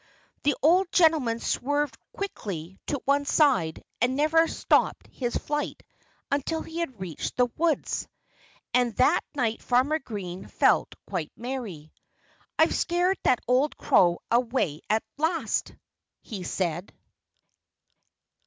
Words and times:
The 0.41 0.55
old 0.63 0.91
gentleman 0.91 1.39
swerved 1.39 1.95
quickly 2.11 2.75
to 2.87 2.99
one 3.05 3.23
side 3.23 3.83
and 4.01 4.15
never 4.15 4.47
stopped 4.47 5.05
his 5.11 5.35
flight 5.37 5.83
until 6.31 6.63
he 6.63 6.79
had 6.79 6.99
reached 6.99 7.37
the 7.37 7.45
woods. 7.55 8.07
And 8.73 8.95
that 8.95 9.21
night 9.35 9.61
Farmer 9.61 9.99
Green 9.99 10.47
felt 10.47 10.95
quite 11.05 11.31
merry. 11.35 11.93
"I've 12.57 12.73
scared 12.73 13.19
that 13.25 13.41
old 13.47 13.77
crow 13.77 14.21
away 14.31 14.81
at 14.89 15.03
last," 15.19 15.75
he 16.23 16.41
said. 16.41 16.91